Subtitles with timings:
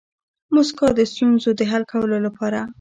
[0.53, 2.59] موسکا د ستونزو د حل کولو لپاره